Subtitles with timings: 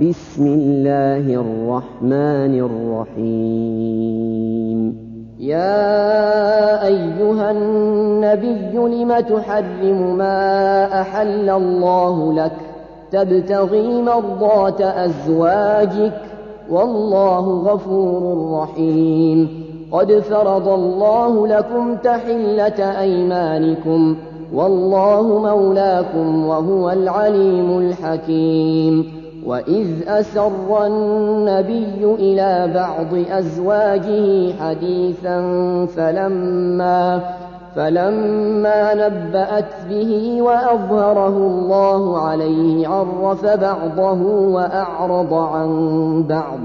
[0.00, 2.68] بسم الله الرحمن
[3.14, 4.96] الرحيم.
[5.40, 12.52] يا أيها النبي لم تحرم ما أحل الله لك؟
[13.10, 16.20] تبتغي مرضات أزواجك.
[16.70, 19.64] والله غفور رحيم.
[19.92, 24.16] قد فرض الله لكم تحلة أيمانكم.
[24.54, 29.23] والله مولاكم وهو العليم الحكيم.
[29.46, 35.40] وإذ أسر النبي إلى بعض أزواجه حديثا
[35.96, 37.20] فلما
[37.76, 45.68] فلما نبأت به وأظهره الله عليه عرف بعضه وأعرض عن
[46.28, 46.58] بعض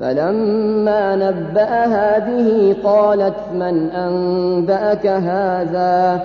[0.00, 6.22] فلما نبأها به قالت من أنبأك هذا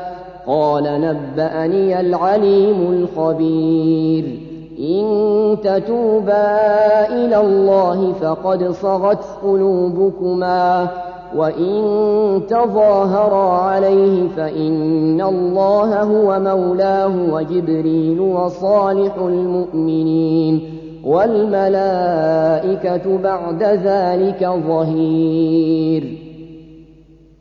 [0.48, 4.49] قال نبأني العليم الخبير
[4.80, 6.60] إن تتوبا
[7.08, 10.88] إلى الله فقد صغت قلوبكما
[11.36, 20.62] وإن تظاهرا عليه فإن الله هو مولاه وجبريل وصالح المؤمنين
[21.06, 22.38] والملائكة
[23.18, 26.30] بعد ذلك ظهير.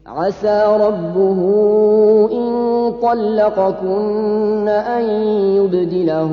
[0.06, 1.40] عسى ربه
[2.32, 2.47] إن
[3.02, 5.04] طلقكن أن
[5.56, 6.32] يبدله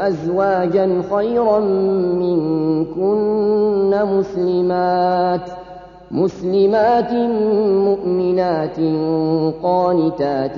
[0.00, 1.58] أزواجا خيرا
[2.20, 5.50] منكن مسلمات
[6.10, 7.12] مسلمات
[7.88, 8.78] مؤمنات
[9.62, 10.56] قانتات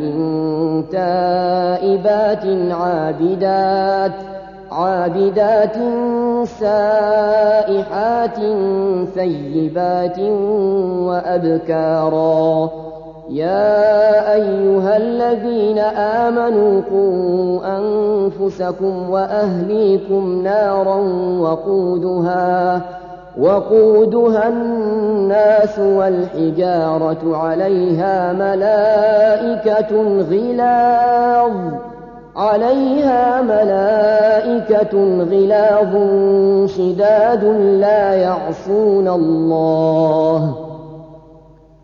[0.93, 4.13] تائبات عابدات
[4.71, 5.77] عابدات
[6.45, 8.39] سائحات
[9.15, 10.19] ثيبات
[11.09, 12.84] وأبكارا.
[13.29, 20.97] يا أيها الذين آمنوا قوا أنفسكم وأهليكم نارا
[21.41, 22.83] وقودها
[23.41, 31.53] وقودها الناس والحجارة عليها ملائكة غلاظ
[32.37, 35.93] عليها ملائكة غلاظ
[36.71, 37.45] شداد
[37.81, 40.74] لا يعصون الله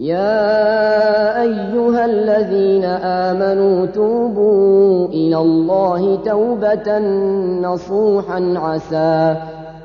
[0.00, 6.98] يا أيها الذين آمنوا توبوا إلى الله توبة
[7.62, 9.36] نصوحا عسى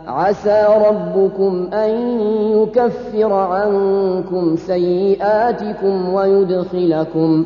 [0.08, 2.20] عسى ربكم أن
[2.52, 7.46] يكفر عنكم سيئاتكم ويدخلكم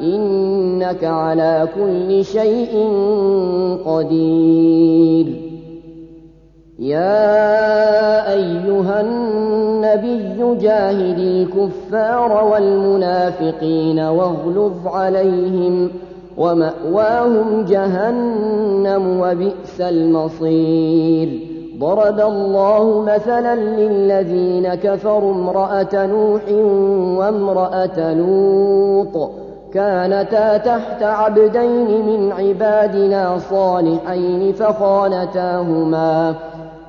[0.00, 2.88] إنك على كل شيء
[3.86, 5.26] قدير.
[6.78, 15.90] يا أيها النبي جاهد الكفار والمنافقين واغلظ عليهم
[16.36, 21.40] ومأواهم جهنم وبئس المصير.
[21.78, 26.42] ضرب الله مثلا للذين كفروا امرأة نوح
[27.18, 29.30] وامرأة لوط.
[29.74, 36.34] كانتا تحت عبدين من عبادنا صالحين فخانتاهما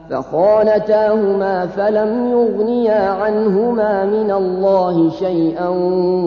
[0.10, 5.68] فخانتاهما فلم يغنيا عنهما من الله شيئا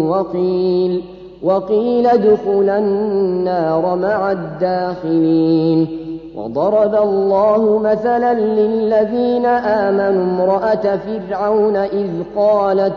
[0.09, 1.03] وقيل
[1.43, 6.03] وقيل ادخلا النار مع الداخلين.
[6.37, 12.93] وضرب الله مثلا للذين آمنوا امرأة فرعون إذ قالت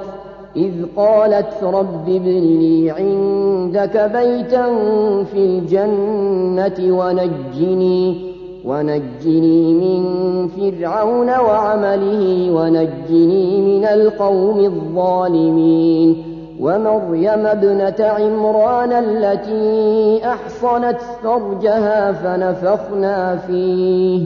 [0.56, 4.66] إذ قالت رب ابن لي عندك بيتا
[5.24, 8.36] في الجنة ونجني
[8.66, 10.04] ونجني من
[10.48, 16.24] فرعون وعمله ونجني من القوم الظالمين.
[16.60, 24.26] ومريم ابنة عمران التي أحصنت فرجها فنفخنا فيه.